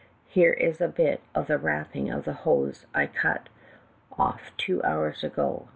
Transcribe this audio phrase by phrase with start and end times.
[0.27, 3.49] Here is a bit of the wrapping of the hose I cut
[4.17, 5.67] off two hours ago.